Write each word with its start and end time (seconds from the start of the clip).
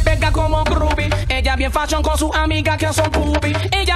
pega 0.00 0.30
como 0.32 0.64
groovy. 0.64 1.10
Ella 1.28 1.56
bien 1.56 1.72
fashion 1.72 2.02
con 2.02 2.16
sus 2.16 2.34
amigas 2.36 2.76
que 2.76 2.92
son 2.92 3.10
pupi. 3.10 3.52
Ella 3.72 3.89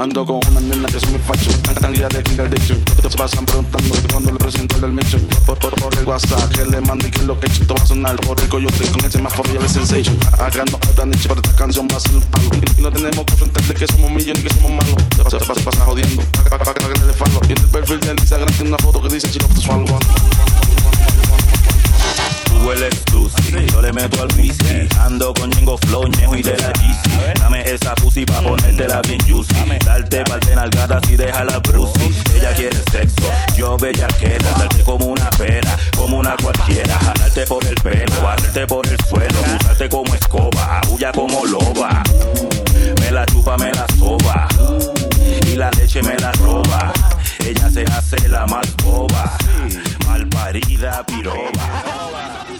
Ando 0.00 0.24
con 0.24 0.40
una 0.50 0.60
nena 0.60 0.88
que 0.88 0.98
son 0.98 1.12
mi 1.12 1.18
facho, 1.18 1.50
tan 1.78 1.92
guía 1.92 2.08
de 2.08 2.22
King 2.22 2.40
Addiction. 2.40 2.82
Te 3.02 3.10
pasan 3.10 3.44
preguntando 3.44 3.94
cuando 4.10 4.32
le 4.32 4.38
presento 4.38 4.86
el 4.86 4.92
mission. 4.92 5.20
Por, 5.44 5.58
por, 5.58 5.74
por 5.74 5.94
el 5.98 6.06
WhatsApp 6.06 6.50
que 6.54 6.64
le 6.64 6.80
mando 6.80 7.06
y 7.06 7.10
que 7.10 7.22
lo 7.24 7.38
que 7.38 7.48
esto 7.48 7.74
va 7.74 7.82
a 7.82 7.86
sonar. 7.86 8.16
Por 8.16 8.40
el 8.40 8.48
coyote 8.48 8.86
con 8.92 9.04
ese 9.04 9.20
más 9.20 9.34
y 9.52 9.56
el 9.58 9.68
sensation. 9.68 10.18
Acá 10.38 10.64
no 10.70 10.78
otra 10.78 11.04
niche, 11.04 11.28
pero 11.28 11.42
esta 11.42 11.54
canción 11.54 11.86
va 11.92 11.98
a 11.98 12.00
ser 12.00 12.14
un 12.14 12.22
palo. 12.22 12.48
Y 12.78 12.80
no 12.80 12.90
tenemos 12.90 13.26
que 13.26 13.32
enfrentarle 13.32 13.74
que 13.74 13.86
somos 13.88 14.10
millones 14.10 14.40
y 14.40 14.48
que 14.48 14.54
somos 14.54 14.70
malos. 14.70 14.94
Se 15.14 15.22
pasa, 15.22 15.38
se 15.38 15.44
pasa, 15.44 15.64
pasa 15.64 15.84
jodiendo, 15.84 16.22
para 16.48 16.64
pa, 16.64 16.72
pa, 16.72 16.74
que 16.74 17.06
le 17.06 17.12
falo. 17.12 17.40
Y 17.46 17.52
el 17.52 17.68
perfil 17.68 18.00
del 18.00 18.18
Instagram 18.18 18.54
tiene 18.54 18.68
una 18.70 18.78
foto 18.78 19.02
que 19.02 19.08
dice 19.10 19.30
chico, 19.30 19.48
tu 19.48 19.60
swallow. 19.60 19.98
Tú 22.46 22.66
hueles 22.66 22.94
yo 23.72 23.82
le 23.82 23.92
meto 23.92 24.22
al 24.22 24.28
whisky 24.36 24.86
Ando 25.00 25.34
con 25.34 25.50
Jingo 25.52 25.76
Flow, 25.78 26.06
Ñejo 26.06 26.36
y 26.36 26.42
de 26.42 26.56
la 26.56 26.68
GC 26.68 27.40
Dame 27.40 27.62
esa 27.62 27.94
pussy 27.96 28.24
pa' 28.24 28.40
ponértela 28.42 29.02
bien 29.02 29.20
juicy 29.26 29.49
te 30.10 30.24
parten 30.24 30.58
algadas 30.58 31.08
y 31.08 31.14
deja 31.14 31.44
la 31.44 31.60
brucis. 31.60 32.20
Ella 32.34 32.52
quiere 32.54 32.76
sexo, 32.90 33.30
yo 33.56 33.76
bella 33.76 34.08
queda. 34.08 34.50
Darte 34.58 34.82
como 34.82 35.06
una 35.06 35.30
pera, 35.30 35.78
como 35.96 36.18
una 36.18 36.36
cualquiera. 36.36 36.98
Jalarte 36.98 37.46
por 37.46 37.64
el 37.64 37.76
pelo, 37.76 38.20
barrerte 38.20 38.66
por 38.66 38.84
el 38.88 38.98
suelo. 39.08 39.38
Usarte 39.60 39.88
como 39.88 40.12
escoba, 40.12 40.80
huya 40.90 41.12
como 41.12 41.46
loba. 41.46 42.02
Me 43.00 43.10
la 43.12 43.24
chupa, 43.26 43.56
me 43.56 43.72
la 43.72 43.86
soba. 43.96 44.48
Y 45.46 45.54
la 45.54 45.70
leche 45.70 46.02
me 46.02 46.16
la 46.16 46.32
roba. 46.32 46.92
Ella 47.46 47.70
se 47.70 47.84
hace 47.84 48.28
la 48.28 48.46
más 48.46 48.66
boba. 48.82 49.38
Malparida 50.08 51.06
piroba. 51.06 52.50